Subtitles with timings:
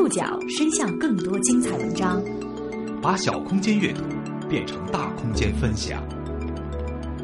[0.00, 2.22] 触角伸向更多精彩文章，
[3.02, 4.02] 把小空间阅读
[4.48, 6.02] 变成大空间分享。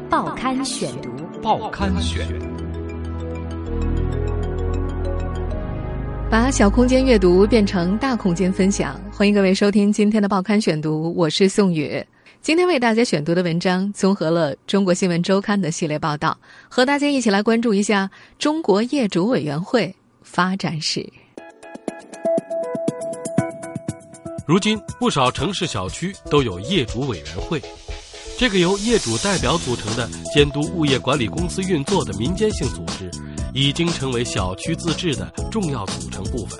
[0.07, 1.09] 报刊选读，
[1.41, 2.27] 报刊选，
[6.29, 9.01] 把小空间阅读变成大空间分享。
[9.11, 11.99] 欢迎各位收听今天的报刊选读，我是宋宇。
[12.43, 16.37] 今天为大家选读的文章综合了《中国新闻周刊》的系列报道，
[16.69, 18.07] 和大家一起来关注一下
[18.37, 21.03] 中国业主委员会发展史。
[24.47, 27.61] 如今，不少城市小区都有业主委员会，
[28.37, 33.11] 这个由业主代表组成的监督物业管理公司运作的民间性组织，
[33.53, 36.57] 已经成为小区自治的重要组成部分。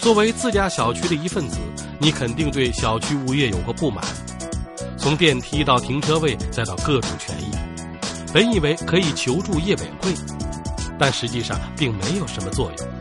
[0.00, 1.56] 作为自家小区的一份子，
[1.98, 4.04] 你肯定对小区物业有过不满。
[4.96, 7.50] 从电梯到停车位，再到各种权益，
[8.32, 10.14] 本以为可以求助业委会，
[10.96, 12.91] 但实际上并没有什么作用。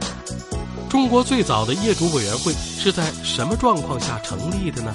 [0.92, 4.94] 中国最早的业主委员会是在什么状况下成立的呢？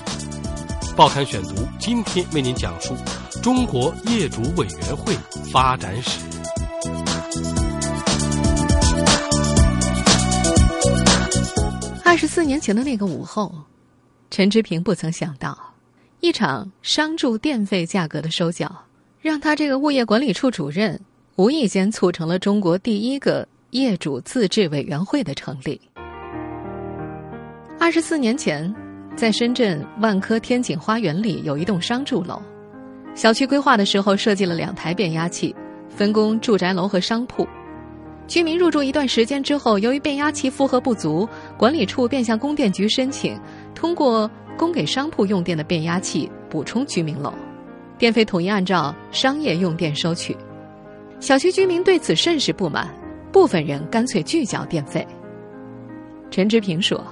[0.94, 2.94] 报刊选读今天为您讲述
[3.42, 5.16] 中国业主委员会
[5.50, 6.20] 发展史。
[12.04, 13.50] 二十四年前的那个午后，
[14.30, 15.58] 陈志平不曾想到。
[16.20, 18.70] 一场商住电费价格的收缴，
[19.22, 21.00] 让他这个物业管理处主任
[21.36, 25.80] 无意间促成了中国第一个业主自治委员会的成立。
[27.78, 28.74] 二十四年前，
[29.14, 32.40] 在深圳万科天景花园里有一栋商住楼，
[33.14, 35.54] 小区规划的时候设计了两台变压器，
[35.88, 37.46] 分工住宅楼和商铺。
[38.26, 43.38] 居民入住一段时间之后，由于变压器负荷不足，管理处便向供电局申请
[43.74, 44.30] 通过。
[44.58, 47.30] 供给商铺用电的变压器补充居民楼，
[47.98, 50.34] 电费统一按照商业用电收取。
[51.20, 52.88] 小区居民对此甚是不满，
[53.30, 55.06] 部分人干脆拒缴电费。
[56.30, 57.04] 陈志平说：“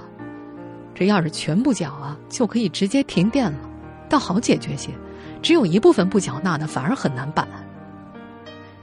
[0.95, 3.59] 这要是全部缴啊，就可以直接停电了，
[4.09, 4.89] 倒好解决些。
[5.41, 7.47] 只有一部分不缴纳的，反而很难办。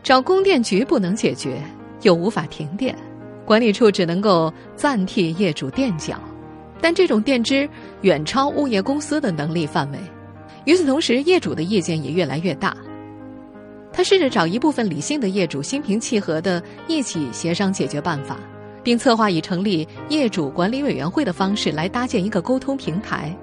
[0.02, 1.60] 找供电局不能解决，
[2.02, 2.94] 又无法停电，
[3.44, 6.20] 管理处只能够暂替业主垫缴。”
[6.82, 7.68] 但这种垫支
[8.00, 9.98] 远超物业公司的能力范围，
[10.64, 12.76] 与此同时，业主的意见也越来越大。
[13.92, 18.36] 他试着找一部分理性的业主心平气和的一起协商解决办法，
[18.82, 23.34] 并策划以成立业主管理委员会的方式来搭建一个沟通平台。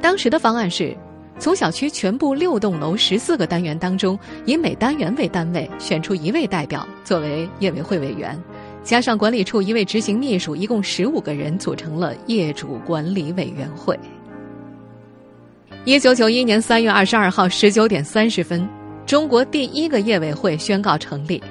[0.00, 0.96] 当时的方案是，
[1.38, 8.38] 从小区全部六栋楼十四个单元当中，以每单元为单位选出一位代表作为业委会委员。
[8.82, 13.98] 加上管理处一位执行秘书，一共十五个人组成了业主管理委员会。
[15.84, 18.68] 一九九一年三月二十二号十九点三十分，
[19.04, 21.42] 中国第一个业委会宣告成立，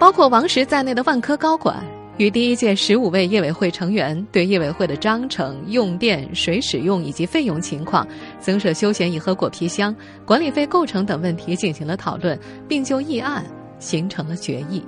[0.00, 1.76] 包括王石在内的万科高管
[2.16, 8.08] 与第一届十五位业委会成员对业委会的章程、用电、水使用以及费用情况、
[8.38, 9.94] 增设休闲椅和果皮箱、
[10.24, 13.44] 管理费构成等问题进行了讨论，并就议案
[13.78, 14.82] 形成了决议。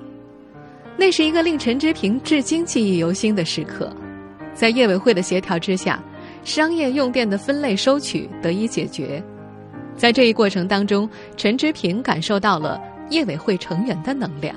[0.96, 3.94] 那是一个令陈之平至今记忆犹新的时刻，
[4.54, 6.02] 在业委会的协调之下，
[6.42, 9.22] 商业用电的分类收取得以解决。
[9.94, 11.06] 在这一过程当中，
[11.36, 12.80] 陈之平感受到了
[13.10, 14.56] 业委会成员的能量。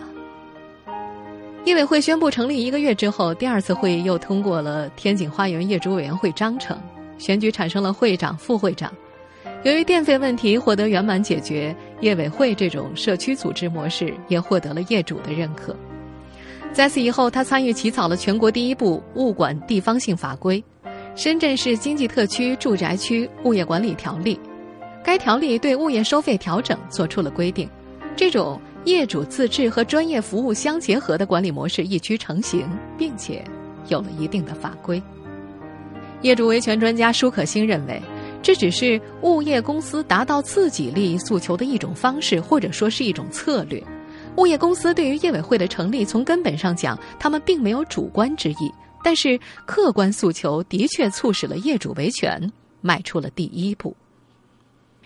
[1.65, 6.79] 业委会宣布成立一个月之后，第二次会议又通过了天景花园业主委员会章程，
[7.17, 8.93] 选举产生了会长、副会长。
[9.63, 15.75] 由于电费问题获得圆满解决，业委会这种社区组织模式也获得了业主的认可。
[16.71, 20.63] 在此以后，他参与起草了全国第一部物管地方性法规
[21.15, 24.35] 《深圳市经济特区住宅区物业管理条例》。
[25.03, 27.67] 该条例对物业收费调整作出了规定，
[28.15, 33.43] 这种业主自治和专业服务相结合的管理模式一趋成型，并且
[33.89, 35.01] 有了一定的法规。
[36.21, 38.01] 业主维权专家舒可欣认为，
[38.43, 43.83] 这只是物业公司达到自己利益诉求的一种方式，或者说是一种策略。
[44.37, 48.71] 物业公司对于业委会的成立，从根本上讲，他们并没有主观之意，
[49.03, 53.95] 但是客观诉求的确促使了业主维权迈出了第一步。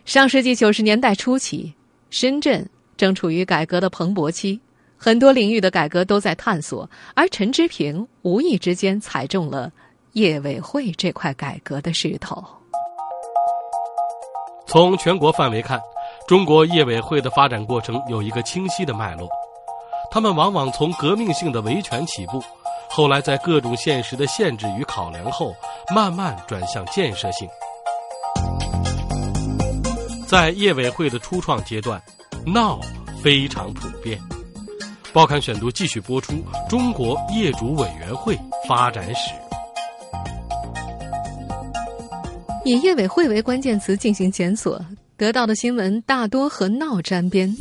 [0.04, 1.74] 上世纪九十年代初期，
[2.10, 2.68] 深圳
[3.00, 4.60] 正处于改革的蓬勃期，
[4.98, 9.72] 很多领域的改革都在探索，而陈之平无意之间踩中了
[10.12, 12.44] 业委会这块改革的势头。
[14.68, 15.80] 从全国范围看。
[16.28, 19.28] 中国业委会的发展过程有一个清晰的脉络，
[20.12, 22.40] 他们往往从革命性的维权起步，
[22.88, 25.56] 后来在各种现实的限制与考量后，
[25.96, 27.50] 慢慢转向建设性。
[30.28, 32.00] 在业委会的初创阶段，
[32.46, 32.80] 闹
[33.22, 34.20] 非常普遍。
[35.12, 36.34] 报刊选读继续播出
[36.70, 38.38] 《中国业主委员会
[38.68, 39.32] 发展史》。
[42.66, 44.80] 以业委会为关键词进行检索，
[45.18, 47.56] 得到的新闻大多和闹沾边。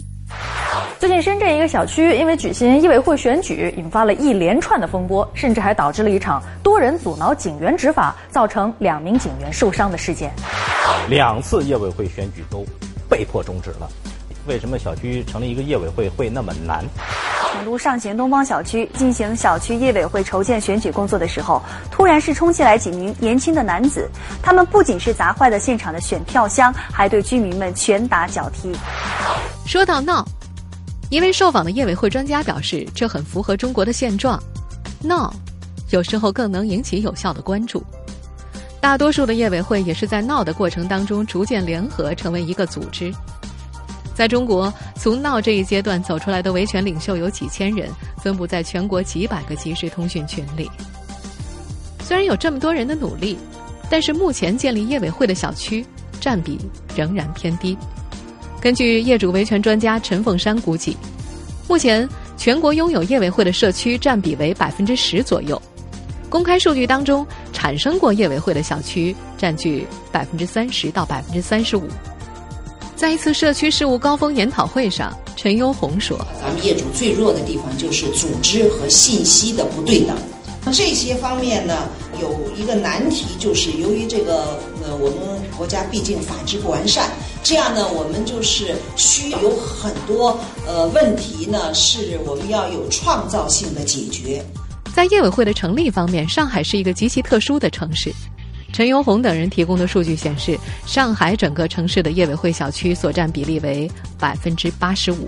[0.98, 10.30] 最近，深圳一个小区因为举行业委会选举，引发了一连串的风波，甚至还导致了一场多人阻挠警员执法，造成两名警员受伤的事件。
[11.08, 12.66] 两次业委会选举都
[13.08, 13.88] 被迫终止了。
[14.48, 16.82] 为什么小区成立一个业委会会那么难？
[17.52, 24.08] 成都上贤东方小区进行小区业委会筹建选举工作的时候，突然是冲进来几名年轻的男子，
[24.42, 28.74] 他们不仅是砸坏了现场的选票箱，还对居民们拳打脚踢。
[29.66, 30.26] 说到闹，
[31.10, 34.42] 一位受访的业委会专家表示，这很符合中国的现状。
[35.02, 35.32] 闹，
[35.90, 37.84] 有时候更能引起有效的关注。
[38.80, 43.12] 大多数的业委会也是在闹的过程当中逐渐联合成为一个组织。
[44.18, 47.88] 在中国，从闹这一阶段走出来的维权领袖有几千人，
[48.20, 50.68] 分布在全国几百个即时通讯群里。
[52.00, 53.38] 虽然有这么多人的努力，
[53.88, 55.86] 但是目前建立业委会的小区
[56.18, 56.58] 占比
[56.96, 57.78] 仍然偏低。
[58.60, 60.96] 根据业主维权专家陈凤山估计，
[61.68, 62.06] 目前
[62.36, 65.62] 全国拥有业委会的社区占比为百分之十左右。
[66.28, 71.88] 公开数据当中，产生过业委会的小区占据百分之三十到百分之三十五。
[72.98, 80.16] 在一次社区事务高峰研讨会上，陈优红说：“咱们业主最弱的地方就是组织和信息的不对等。
[80.72, 81.88] 这些方面呢，
[82.20, 87.08] 有一个难题，就是由于这个呃，我们国家毕竟法制不完善，
[87.44, 90.36] 这样呢，我们就是需要有很多
[90.66, 94.44] 呃问题呢，是我们要有创造性的解决。
[94.92, 98.12] 在业委会的成立方面，上海是一个极其特殊的城市。”
[98.78, 103.90] 陈永红等人提供的数据显示，上海整个城市的业委会小区所占比例为
[104.20, 105.26] 百分之八十五。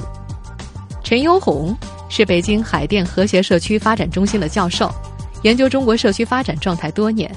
[1.02, 1.76] 陈永红
[2.08, 4.88] 是北京海淀和谐社区发展中心的教授，
[5.42, 7.28] 研究中国社区发展状态多年。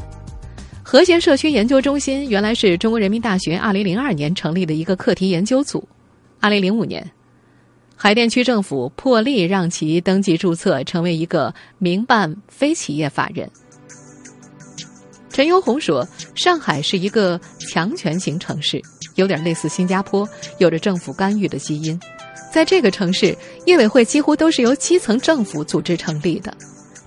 [0.83, 5.83] 和谐社区研究中心原来是中国人民大学二零零二年成立的一个课题研究组。
[6.39, 7.03] 二零零五年，
[7.95, 13.49] 海淀区政府破例让其登记注册成为一个民办非企业法人。
[15.33, 16.07] 陈优红说
[16.37, 18.79] ：“上海是一个强权型城市，
[19.15, 21.99] 有点类似新加坡，有着政府干预的基因。
[22.53, 23.35] 在这个城市，
[23.65, 26.55] 业委会几乎都是由基层政府组织成立的，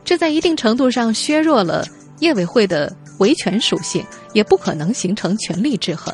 [0.05, 1.87] 这在一定程度上削弱了
[2.19, 6.13] 业委会的维权属性，也不可能形成权力制衡。”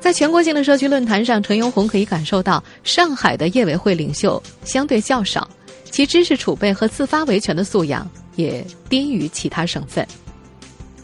[0.00, 5.48] 在全国性的社区论坛上，陈优红可以感受到，上海的业委会领袖相对较少，
[5.90, 8.06] 其知识储备和自发维权的素养
[8.36, 10.06] 也低于其他省份。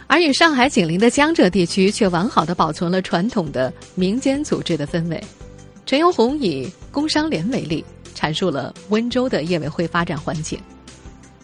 [0.06, 5.22] 而与上海紧邻的江浙地区却完好的保存了传统的民间组织的氛围。
[5.84, 10.58] 陈永红以工商联为例，阐述了温州的业委会发展环境。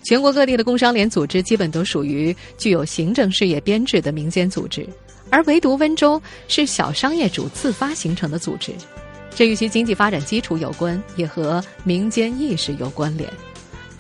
[0.05, 4.85] 全国各地的工商联组织基本都属于具有行政事业编制的民间组织，
[5.31, 8.73] 而唯独温州是小商业主自发形成的组织。
[9.35, 13.29] 这与其经济发展基础有关，也和民间意识有关联。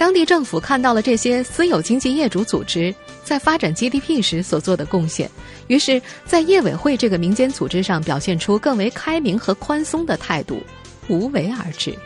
[0.02, 2.92] 当地政府看到了这些私有经济业主组织。
[3.22, 5.30] 在发展 GDP 时所做的贡献，
[5.68, 10.60] 于是，在业委会这个民间组织上表现出更为开明和宽松的态度，
[11.06, 11.96] 无为而治。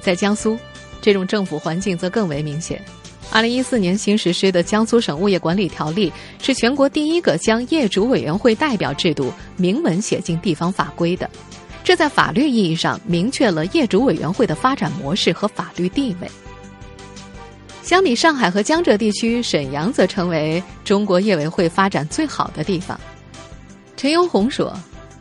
[0.00, 0.56] 在江苏，
[1.02, 2.80] 这种政府环境则更为明显。
[3.32, 6.12] 二零一四年新实施的《江苏省物业管理条例》
[6.46, 11.28] 是全国第一个将业主委员会代表制度明文写进地方法规的，
[11.82, 16.30] 这在法律意义上明确了业主委员会的发展模式和法律地位。
[17.82, 22.98] 相比上海和江浙地区，沈阳则成为中国业委会发展最好的地方。
[23.96, 24.72] 陈永红说：“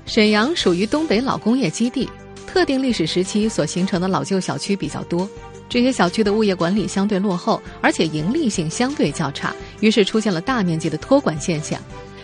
[0.05, 2.07] 沈阳属于东北老工业基地，
[2.45, 5.27] 特定历史时期所形成的老旧小区比较多，
[5.67, 11.79] 这些小区的物业管理相对落后，而且盈利性相对较差，于是出现了大面积的托管现象，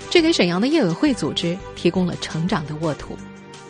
[0.10, 3.18] 这给沈阳的业委会组织提供了成长的沃土。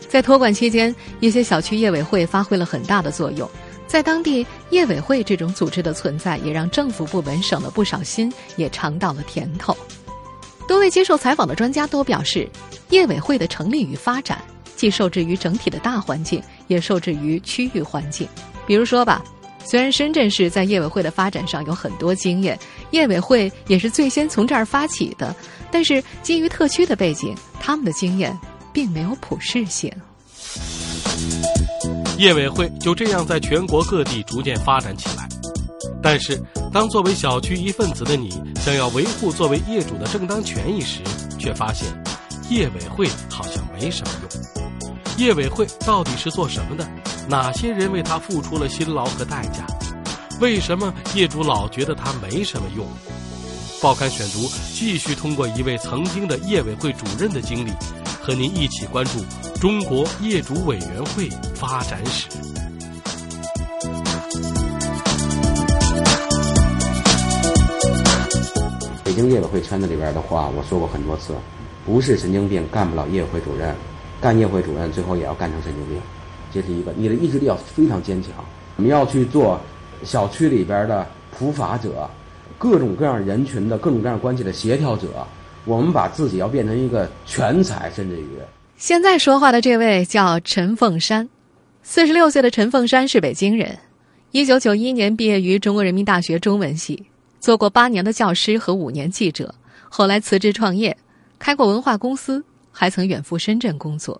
[0.09, 3.49] 在托管期间，一些小区业委会发挥了很大的作用。”
[3.87, 9.75] 在当地，业委会这种组织的存在，也让政府部门省了不少心，也尝到了甜头。
[10.67, 12.49] 多位接受采访的专家都表示，
[12.89, 14.41] 业委会的成立与发展，
[14.75, 18.27] 既受制于整体的大环境，也受制于区域环境。
[18.65, 19.23] 比如说吧，
[19.63, 22.57] 虽然深圳市在业委会的发展上有很多经验，
[22.89, 25.35] 业委会也是最先从这儿发起的，
[25.71, 28.37] 但是基于特区的背景，他们的经验
[28.73, 29.91] 并没有普适性。
[32.17, 35.27] 业委会就这样在全国各地逐渐发展起来，
[36.01, 36.41] 但是
[36.71, 38.29] 当作为小区一份子的你
[38.61, 41.01] 想要维护作为业主的正当权益时，
[41.37, 41.87] 却发现
[42.49, 45.25] 业委会好像没什么用。
[45.25, 46.87] 业委会到底是做什么的？
[47.27, 49.65] 哪些人为他付出了辛劳和代价？
[50.39, 52.85] 为什么业主老觉得他没什么用？
[53.81, 57.71] 报刊选读继续通过一位曾经的业委会主任的经历，
[58.25, 59.23] 和您一起关注
[59.61, 62.27] 中国业主委员会发展史。
[69.03, 71.35] 北京业委会圈子里边的话，我说过很多次，
[71.85, 73.75] 不是神经病干不了业委会主任，
[74.19, 76.01] 干业委会主任最后也要干成神经病，
[76.51, 78.31] 这是一个你的意志力要非常坚强。
[78.77, 79.61] 我们要去做
[80.03, 82.09] 小区里边的普法者，
[82.57, 85.27] 各种各样人群的各种各样关系的协调者。
[85.65, 88.25] 我们把自己要变成一个全才，甚至于
[88.77, 91.27] 现在说话的这位叫陈凤山，
[91.81, 93.77] 四十六岁的陈凤山是北京人，
[94.31, 97.05] 一九九一年毕业于中国人民大学中文系。
[97.39, 99.53] 做过八年的教师和五年记者，
[99.89, 100.95] 后来辞职创业，
[101.39, 104.19] 开过文化公司，还曾远赴深圳工作。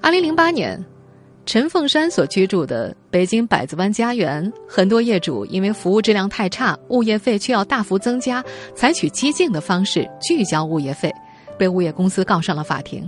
[0.00, 0.82] 二零零八年，
[1.52, 8.40] 陈凤山所居住的北京百子湾家园，很多业主因为服务质量太差，物业费却要大幅增加，
[8.72, 11.12] 采取激进的方式拒交物业费，
[11.58, 13.04] 被物业公司告上了法庭。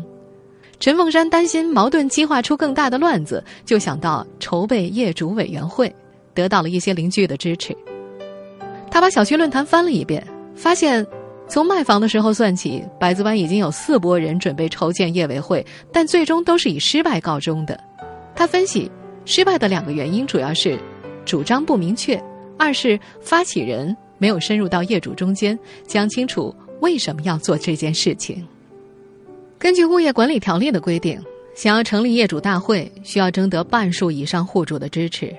[0.80, 5.94] 陈凤山担心矛盾激化出更大的乱子，就想到筹备业主委员会。
[6.34, 7.72] 得到了一些邻居的支持，
[8.90, 11.06] 他把小区论坛翻了一遍，发现
[11.46, 17.78] 从卖房的时候算起，百子湾已经有四波人准备筹建业委会，但最终都是以失败告终的。
[18.34, 18.90] 他分析，
[19.24, 20.78] 失败的两个原因主要是
[21.24, 22.22] 主张不明确，
[22.58, 28.46] 二是发起人没有深入到业主中间，讲清楚为什么要做这件事情。
[29.58, 31.20] 根据物业管理条例的规定，
[31.54, 35.32] 想要成立业主大会，需要征得半数以上户主的支持。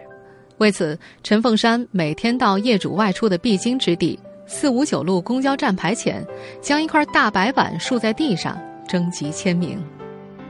[0.59, 6.25] 为此，陈凤山每天到业主外出的必经之地四五九路公交站牌前，
[6.61, 8.57] 将一块大白板竖在地上
[8.87, 9.77] 征集签名。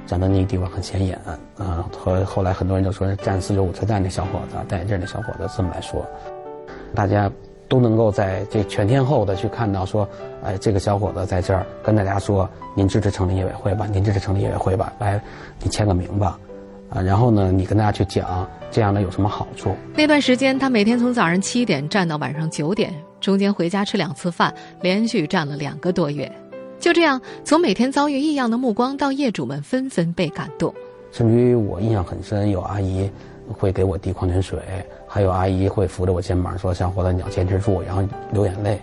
[0.06, 1.20] 站的那个地方很显眼
[1.58, 6.06] 啊，和后来很多人就说站四九五车站那小伙子，戴眼镜那小伙子这么来说，
[6.94, 7.32] 大家
[7.68, 10.08] 都能够在这全天候的去看到说，
[10.44, 15.20] 哎，这个小伙子在这儿跟大家说，您支持成立业委会吧，您支持成立业委会吧，来，
[15.62, 16.40] 你签个名吧。
[16.90, 19.76] 啊，然后呢，你跟大家去讲这样的有什么好处？
[19.96, 26.32] 那段时间，他每天从早上七点站到晚上九点，中间回家吃两次饭，连续站了两个多月。
[26.84, 30.76] 就这样，从每天遭遇异样的目光，到业主们纷纷被感动。
[31.14, 33.10] 甚至于我印象很深，有阿姨
[33.48, 34.60] 会给我递矿泉水，
[35.08, 38.78] 还有阿姨会扶着我肩膀说：“小伙子，你要坚持住。”然后流眼泪。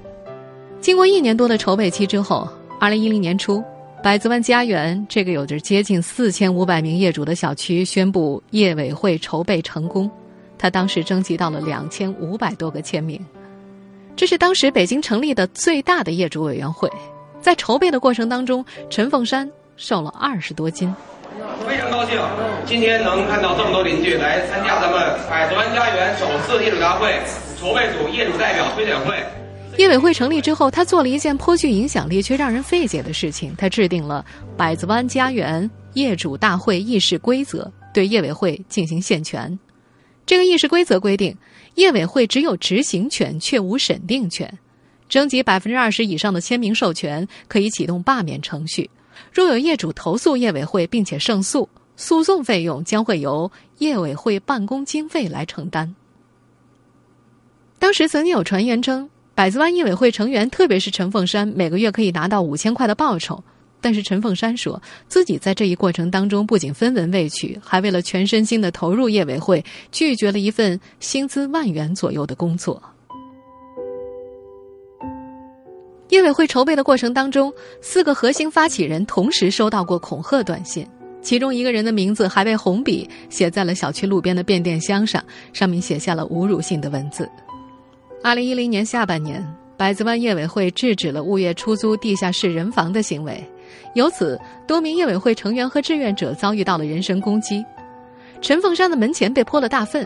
[0.80, 3.62] 经过一年多的筹备期之后，二零一零年初。
[4.02, 10.10] 百子湾家园这个有着接近四千五百名业主的小区宣布业委会筹备成功，
[10.56, 13.22] 他当时征集到了两千五百多个签名，
[14.16, 16.90] 这是当时北京成立的最大的业主委员会。
[17.40, 20.94] 在筹备的过程当中，陈凤山瘦了二十多斤。
[21.66, 22.18] 非常高兴
[22.66, 27.18] 今天能看到这么多邻居来参加咱们百子湾家园首次业主大会
[27.58, 29.16] 筹备组业主代表推选会。
[29.78, 33.54] 业委会成立之后，他做了一件颇具影响力却让人费解的事情。
[33.56, 34.24] 他制定了
[34.56, 39.58] 百子湾家园业主大会议事规则，对业委会进行限权。
[40.26, 41.36] 这个议事规则规定，
[41.76, 44.58] 业委会只有执行权，却无审定权。
[45.10, 48.88] 征集百分之二十以上的签名授权，可以启动罢免程序。
[49.32, 55.94] 若有业主投诉业委会并且胜诉，诉讼费用将会由业委会办公经费来承担。
[57.80, 59.10] 当时曾经有传言称。
[59.32, 63.42] 百子湾业委会成员，特别是陈凤山，每个月可以拿到五千块的报酬。
[63.80, 72.82] 但是陈凤山说自己在这一过程当中，不仅分文未取，还为了全身心的投入业委会，拒绝了一份薪资万元左右的工作。
[76.10, 80.84] 业委会筹备的过程当中，四个核心发起人同时收到过恐吓短信，
[81.22, 87.30] 其中一个人的名字还被红笔写在了小区路边的变电箱上，上面写下了侮辱性的文字。
[88.24, 93.42] 二零一零年下半年，百子湾业委会制止了物业出租地下室人房的行为，
[93.94, 97.64] 由此多名业委会成员和志愿者遭遇到了人身攻击。
[98.40, 100.04] 陈凤山的门前被泼了大粪，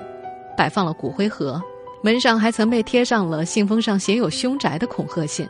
[0.55, 1.59] 摆放了骨灰盒，
[2.03, 5.49] 门上还曾被贴上了信封上写有凶宅的恐吓信。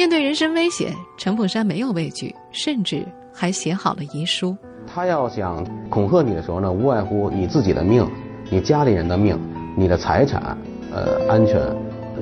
[0.00, 4.56] 面对人身威胁，陈凤山没有畏惧，甚至还写好了遗书。
[4.86, 8.08] 他要想恐吓你的时候呢，无外乎你自己的命、
[8.48, 9.38] 你家里人的命、
[9.76, 10.56] 你的财产。
[10.90, 11.60] 呃，安全，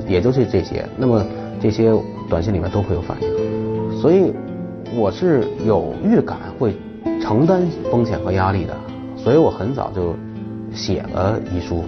[0.08, 0.84] 也就是这些。
[0.96, 1.24] 那么
[1.62, 1.92] 这些
[2.28, 4.32] 短信里面都会有反应，所以
[4.96, 6.76] 我是有预感会
[7.22, 8.76] 承担风险和压力的，
[9.16, 10.16] 所以我很早就
[10.74, 11.84] 写了遗书。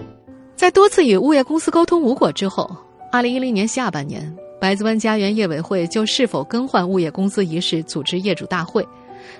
[0.54, 2.70] 在多次与物业公司沟通无果之后，
[3.11, 8.87] 二零一零年下半年，百子湾家园业委会就是否更换物业公司一事组织业主大会。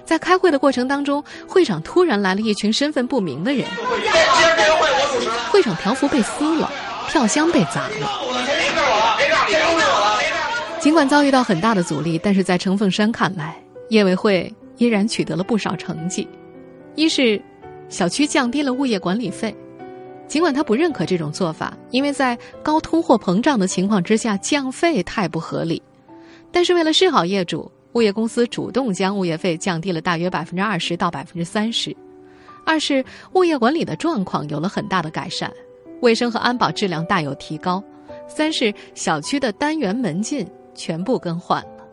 [0.05, 3.67] 在开会的过程当中，会场突然来了一群身份不明的人，
[5.51, 6.71] 会场条幅被撕了。
[7.09, 8.09] 票箱被砸了。
[10.79, 16.29] 尽管遭遇到很大的阻力，但是在程凤山看来，业委会依然取得了不少成绩。
[16.95, 17.43] 一是
[17.89, 19.53] 小区降低了物业管理费，
[20.31, 25.83] 尽管他不认可这种做法，因为在高通货膨胀的情况之下降费太不合理。
[26.53, 31.95] 但是为了示好业主，物业公司主动将物业费降低了大约百分之二十到百分之三十。
[32.65, 35.53] 二是物业管理的状况有了很大的改善，
[36.01, 37.83] 卫生和安保质量大有提高。
[38.29, 40.47] 三是小区的单元门禁。
[40.73, 41.85] 全部更换了。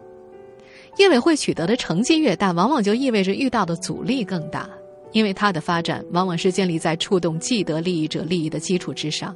[0.98, 4.70] 业委会取得的成绩越大，往往就意味着遇到的阻力更大，
[5.12, 9.36] 因为它的发展往往是建立在触动既得利益者利益的基础之上。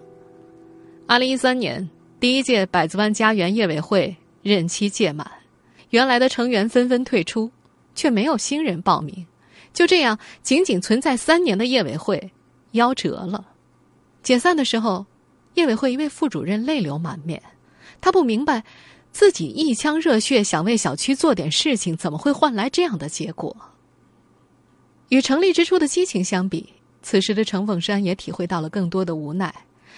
[1.08, 5.30] 二零一三年，第一届百子湾家园业委会任期届满，
[5.90, 7.52] 原来的成员纷纷退出，
[7.96, 9.26] 却没有新人报名。
[9.74, 12.32] 就这样，仅仅存在三年的业委会
[12.74, 13.46] 夭折了。
[14.22, 15.06] 解散的时候，
[15.56, 17.42] 业委会一位副主任泪流满面，
[18.00, 18.64] 他不明白。
[19.14, 23.54] 自己一腔热血想为小区做点事情，怎么会换来这样的结果？
[25.12, 29.54] 与成立之初的激情相比，此时的程凤山也体会到了更多的无奈。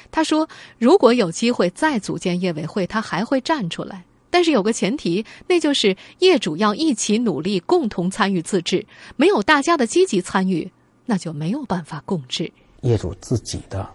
[0.09, 4.03] 他说：“如果有机会再组建业委会，他还会站出来。
[4.31, 8.83] 但是有个前提，那就是业主要一起努力，共同参与自治。
[9.15, 10.71] 没有大家的积极参与，
[11.05, 12.51] 那就没有办法共治。
[12.81, 13.87] 业主自己的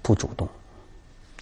[0.00, 0.48] 不主动，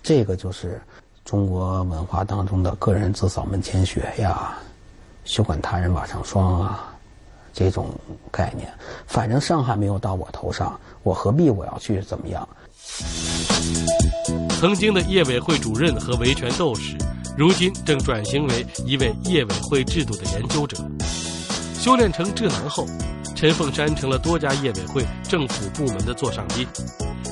[0.03, 0.81] 这个就是。”
[1.25, 4.57] 中国文化当中的“个人自扫门前雪”呀
[5.25, 6.96] ，“休管他人瓦上霜”啊，
[7.57, 7.89] 这种
[8.31, 8.71] 概念，
[9.07, 12.47] 反正伤害没有到我头上，我何必我要去怎么样？
[14.61, 16.99] 曾经的业委会主任和维权斗士，
[17.35, 20.77] 如今正转型为一位业委会制度的研究者。
[21.81, 22.85] 修炼成智囊后，
[23.35, 26.69] 陈凤山成了多家业委会、政府部门的座上宾，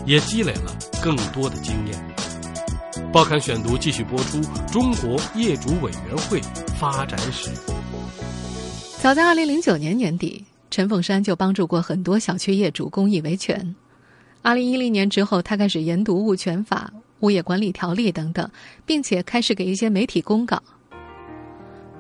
[0.07, 2.17] 也积累了更多的经验。
[3.13, 4.39] 报刊选读继续播出
[4.73, 6.41] 《中国业主委员会
[6.81, 7.51] 发展史》。
[9.05, 13.75] 早在二零零九年年底，陈凤山就帮助过很多小区业主公益维权。
[14.41, 16.91] 二零一零年之后，他开始研读《物权法》
[17.21, 18.51] 《物业管理条例》等等，
[18.87, 20.59] 并且开始给一些媒体公告。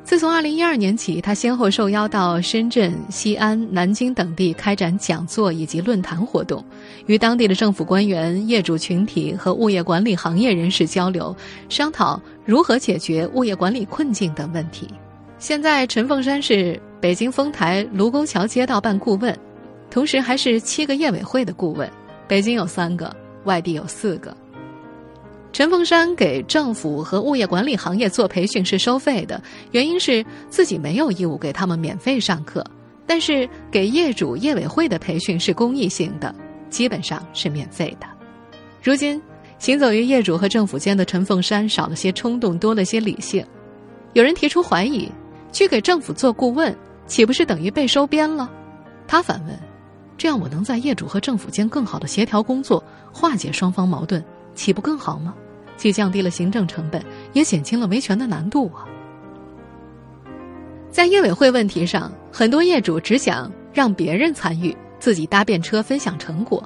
[0.02, 6.64] 自从二零一二年起，他先后受邀到深圳、西安、南京等地开展讲座以及论坛活动，
[7.04, 11.36] 与当地的政府官员、业主群体和物业管理行业人士交流，
[11.68, 14.88] 商讨如何解决物业管理困境等问题。
[15.36, 19.38] 现在，陈凤山是北京丰台卢沟桥街道办顾问，
[19.90, 21.86] 同时还是七个业委会的顾问，
[22.26, 23.14] 北京有三个，
[23.44, 24.34] 外地有四个。
[25.52, 29.38] 陈凤山给政府和物业管理行业做培训是收费的，
[29.72, 32.64] 原因是自己没有义务给他们免费上课。
[33.06, 36.34] 但是给业主业委会的培训是公益性的，
[36.70, 38.06] 基本上是免费的。
[38.82, 39.20] 如今
[39.58, 43.44] 行走于业主和政府间的陈凤山少了些冲动，多了些理性。
[44.14, 45.06] 有人提出怀疑：
[45.52, 46.74] 去给政府做顾问，
[47.06, 48.50] 岂不是等于被收编了？
[49.06, 49.58] 他反问：
[50.16, 55.34] 这样我能在业主和政府间更好的协调工作，化解双方矛盾，岂不更好吗？
[55.76, 58.86] 既降低了行政成本，也减轻了维权的难度啊！
[60.90, 66.62] 在业委会问题上，很多业主只想让别人参与，自己搭便车分享成果。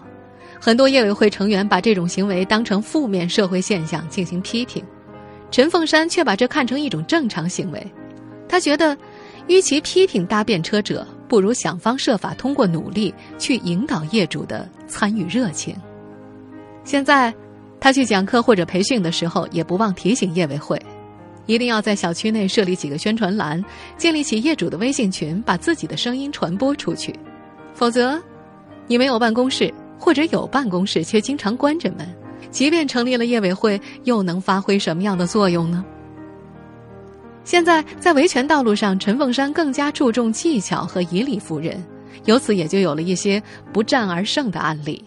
[0.60, 4.84] 很多业委会成员把这种行为当成负面社会现象进行批评，
[5.50, 7.92] 陈凤山却把这看成一种正常行为。
[8.46, 8.96] 他觉得，
[9.48, 15.76] 与其批评搭便车者，不如想方设法通过努力去引导业主的参与热情。
[16.84, 17.34] 现在。
[17.80, 20.76] 他去讲课或者培训的时候，也不忘提醒业委会，
[21.46, 23.64] 一定要在小区内设立几个宣传栏，
[23.96, 27.14] 建立起业主的微信群，把自己的声音传播出去。
[27.74, 28.20] 否则，
[28.88, 32.04] 你没有办公室，或者有办公室却经常关着门，
[32.50, 35.84] 即便成立了业委会，又能发挥什么样的作用呢？
[37.48, 41.82] 现在在维权道路上，陈凤山更加注重技巧和以理服人，
[42.26, 45.02] 由此也就有了一些不战而胜的案例。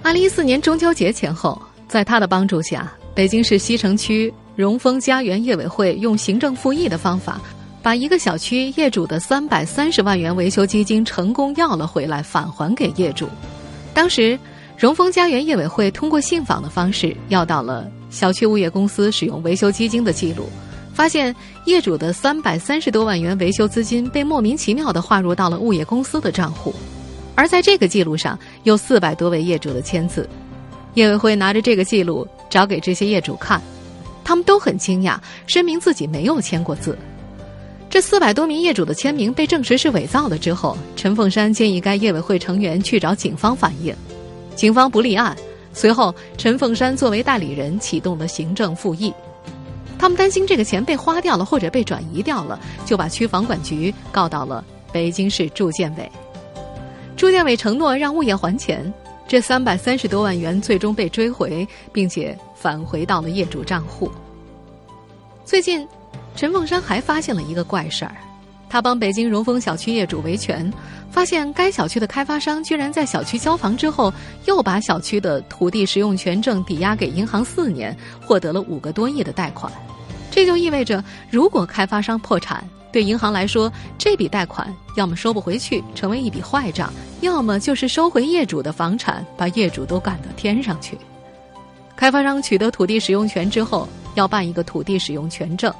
[0.00, 7.38] 二零一四年中秋节前后，在他的帮助下，北京市西城区荣丰家园业委会用行政复议的方法，
[7.82, 13.28] 把一个小区业主的三百三十万元维修基金成功要了回来，返还给业主。
[13.92, 14.38] 当时，
[14.78, 20.48] 荣丰家园业委会通过信访的方式要到了小区物业公司使用维修基金的记录，
[20.94, 26.72] 发现业主的三百三十多万元维修资金被莫名其妙地划入到了物业公司的账户。
[27.34, 30.28] 而在这个记录上有四百多位业主的签字，
[30.94, 33.60] 业委会拿着这个记录找给这些业主看，
[34.22, 36.96] 他们都很惊讶，声明自己没有签过字。
[37.90, 43.92] 这四百多名业主的签名被证实是伪造的之后，陈凤山建议该业委会成员去找警方反映，
[44.54, 45.36] 警方不立案，
[45.74, 49.12] 随后，陈凤山作为代理人启动了行政复议。
[49.98, 56.10] 他们担心这个钱被花掉了或者被转移掉了，就把区房管局告到了北京市住建委。
[57.16, 58.92] 住建委承诺让物业还钱，
[59.26, 64.10] 这三百三十多万元最终被追回，并且返回到了业主账户。
[65.44, 65.86] 最近，
[66.36, 68.14] 陈凤山还发现了一个怪事儿，
[68.74, 70.68] 他帮北京荣丰小区业主维权，
[71.08, 74.12] 发现该小区的开发商居然在小区交房之后，
[74.46, 79.72] 又把小区的土地使用权证抵押给银行四年，获得了五个多亿的贷款。
[80.28, 86.88] 这就意味着，如果开发商破产，对银行来说，这笔贷款要么收不回去，成为一笔坏账；
[87.20, 90.98] 要么就是收回业主的房产，把业主都赶到天上去。
[91.94, 95.72] 开发商取得土地使用权之后，要办一个土地使用权证，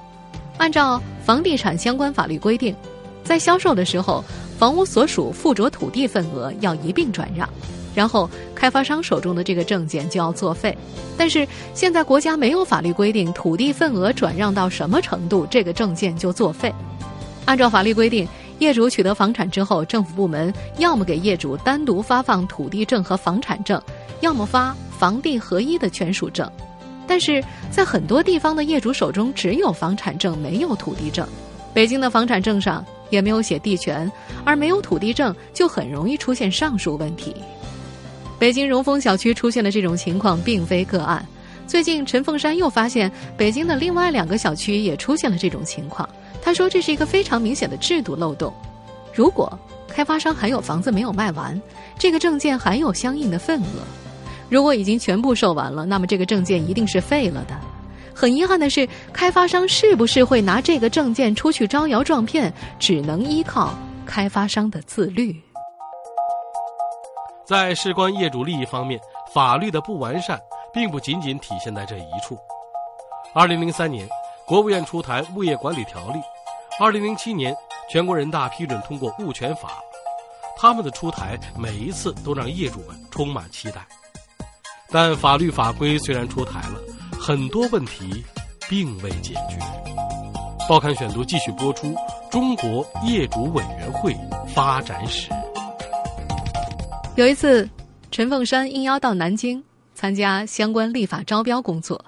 [0.56, 2.74] 按照房地产相关法律规定，
[3.22, 4.24] 在销售的时候，
[4.58, 7.48] 房屋所属附着土地份额要一并转让。
[7.94, 10.76] 然后，开发商手中的这个证件就要作废。
[11.16, 16.74] 但是现在国家没有法律规定土地份额转让到什么程度，这个证件就作废。
[17.44, 18.26] 按照法律规定，
[18.58, 23.80] 业主取得房产之后，政府部门要么给业主单独发放土地证和房产证，
[24.20, 26.50] 要么发房地合一的权属证。
[27.06, 31.26] 但是在很多地方的业主手中只有房产证，没有土地证。
[31.72, 34.10] 北京的房产证上也没有写地权，
[34.44, 37.34] 而没有土地证，就很容易出现上述问题。
[38.38, 41.24] 北京荣丰小区出现的这种情况并非个案。
[41.66, 46.06] 最近，陈凤山又发现北京的另外两个小区也出现了这种情况。
[46.42, 48.52] 他说，这是一个非常明显的制度漏洞。
[49.14, 51.60] 如果开发商还有房子没有卖完，
[51.98, 53.80] 这个证件还有相应的份额；
[54.54, 57.58] 如果已经全部售完了，那么这个证件一定是废了的。
[58.14, 63.74] 很遗憾的是，开发商是不是会拿这个证件出去招摇撞骗，只能依靠
[64.06, 65.34] 开发商的自律。
[67.44, 69.00] 在事关业主利益方面，
[69.34, 70.40] 法律的不完善
[70.72, 72.38] 并不仅仅体现在这一处。
[73.34, 74.08] 二零零三年，
[74.46, 76.18] 国务院出台《物业管理条例》；
[76.78, 77.52] 二零零七年，
[77.90, 79.68] 全国人大批准通过《物权法》。
[80.56, 83.84] 他们的出台，每一次都让业主们充满期待。
[84.94, 86.80] 但法律法规虽然出台了，
[87.18, 88.22] 很多问题
[88.68, 89.58] 并未解决。
[90.68, 91.92] 报刊选读继续播出：
[92.30, 94.16] 中国业主委员会
[94.54, 95.30] 发展史。
[97.16, 97.68] 有一次，
[98.12, 99.60] 陈凤山应邀到南京
[99.96, 102.04] 参加相关立法招标工作。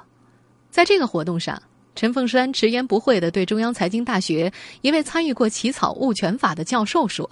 [0.70, 1.60] 在这个活动上，
[1.96, 7.28] 陈凤山直言不讳的对中央财经大学一位参与过起草物权法的教授说：“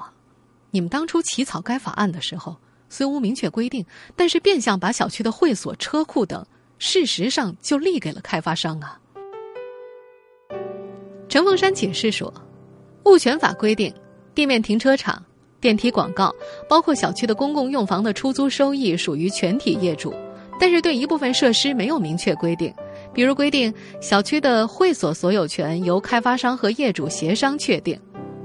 [0.72, 2.56] 你们当初起草该法案的时候，
[2.88, 6.44] 虽无明确规定，但是变相把小区的会所、车库等，
[6.78, 9.00] 事实上就立给了开发商啊。”
[11.28, 12.32] 陈凤山解释说
[13.06, 13.92] ：“物权法规定，
[14.34, 15.20] 地面停车场。”
[15.60, 16.30] 电梯广告，
[16.68, 20.14] 包括小区的公共用房的出租收益属于全体业主，
[20.60, 22.70] 但是对一部分设施没有明确规定，
[23.14, 27.98] 比如规定小区的会所所有权由开发商和业主协商确定，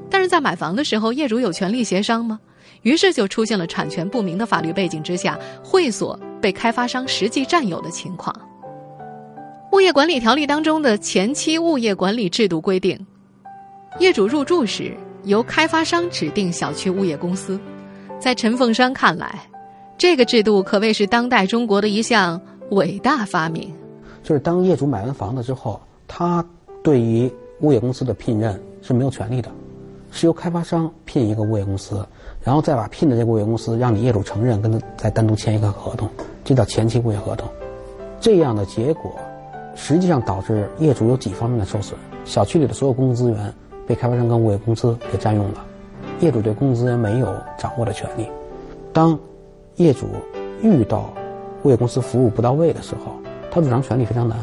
[0.10, 2.40] 但是在买房的时候，业主有权利协商吗？
[2.82, 8.36] 于是就出现了产权不明的法律背景之下，会所被开发商实际占有的情况。
[9.72, 13.00] 物业管理条例当中的前期物业管理制度规定，
[14.00, 14.96] 业主入住时。
[15.26, 17.60] 由开发商指定小区物业公司，
[18.18, 19.38] 在陈凤山看来，
[19.98, 22.40] 这个制度可谓是当代中国的一项
[22.72, 23.70] 伟大发明。
[24.24, 26.44] 就是当业主买完房子之后，他
[26.82, 29.52] 对于物业公司的聘任是没有权利的，
[30.10, 32.04] 是由开发商聘一个物业公司，
[32.44, 36.10] 然后再把聘的这个物业公司让你业主承认，跟他再单独签一个合同，
[36.44, 37.48] 这叫前期物业合同。
[38.20, 39.12] 这样的结果，
[39.76, 43.54] 实际上导致业主有几方面的受损：小区里的所有公共资源。
[43.88, 45.66] 被开发商跟物业公司给占用了，
[46.20, 48.30] 业主对公共资源没有掌握的权利。
[48.94, 49.18] 当
[49.78, 50.06] 业主
[50.62, 51.12] 遇到
[51.64, 53.14] 物业公司服务不到位的时候，
[53.50, 54.38] 他主张权利非常难。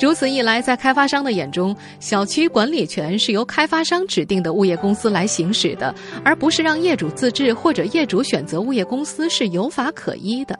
[0.00, 10.58] 如此一来，在开发商的眼中，小区管理权是由开发商指定的物业公司来行使的，而不是让业主自治或者业主选择物业公司是有法可依的。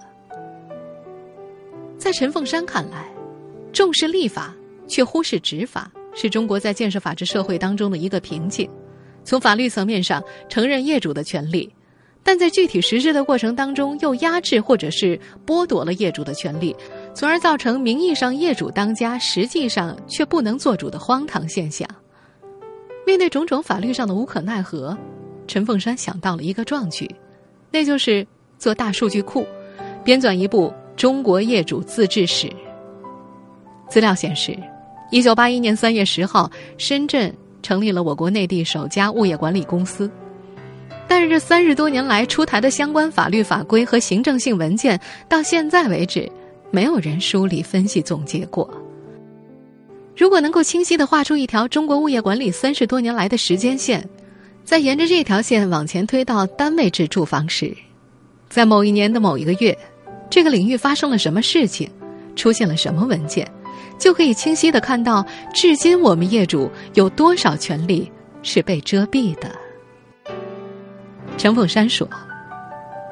[1.98, 3.06] 在陈凤山看来，
[3.72, 4.54] 重视立法
[4.86, 5.90] 却忽视执法。
[6.18, 8.66] 是中国在建设法治社会当中的一个瓶颈。
[9.22, 11.70] 从法律层面上承认业主的权利，
[12.22, 16.74] 但在具体实施的过程当中又压制或者是剥夺了业主的权利，
[17.16, 21.88] 从而造成名义上业主当家，实际上却不能做主的荒唐现象。
[23.06, 24.94] 面对种种法律上的无可奈何，
[25.46, 27.10] 陈凤山想到了一个壮举，
[27.70, 28.26] 那就是
[28.58, 29.46] 做大数据库，
[30.04, 32.48] 编纂一部《中国业主自治史》。
[33.88, 34.54] 资料显示。
[35.10, 40.10] 一九八一年三月十号，深圳成立了我国内地首家物业管理公司。
[41.08, 46.30] 但是这三十多年来出台的相关法律法规和行政性文件，到现在为止，
[46.76, 48.68] 没有人梳理分析总结过。
[50.14, 54.06] 如果能够清晰的画出一条中国物业管理三十多年来的时间线，
[54.62, 57.74] 再沿着这条线往前推到单位制住房时，
[58.50, 59.74] 在某一年的某一个月，
[60.28, 61.88] 这个领域发生了什么事情，
[62.34, 63.50] 出现了什么文件，
[63.98, 68.12] 就可以清晰的看到，至今我们业主有多少权利
[68.42, 69.50] 是被遮蔽的。
[71.38, 72.06] 陈凤山说：“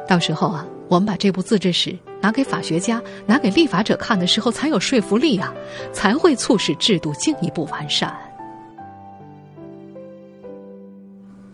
[0.07, 5.53] 到时候啊，我们把这部自治史拿给法学家、拿给立法者看的时候，才有说服力啊，
[5.93, 8.11] 才会促使制度进一步完善。”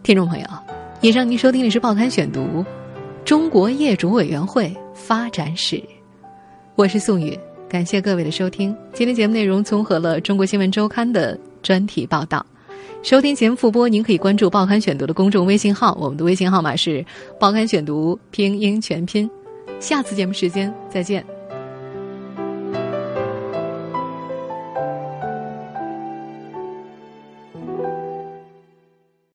[0.04, 0.46] 听众朋友，
[1.00, 2.40] 以上您收听的是《报刊选读》，
[3.24, 5.82] 中国业主委员会发展史，
[6.76, 7.36] 我是宋宇，
[7.68, 8.72] 感谢各位的收听。
[8.92, 12.46] 今天节目内容综合了《中国新闻周刊》的专题报道。
[13.02, 17.04] 收听节目复播，您可以关注《报刊选读》的公众微信号，我们的微信号码是
[17.40, 19.28] “报刊选读”拼音全拼。
[19.80, 21.39] 下次节目时间再见。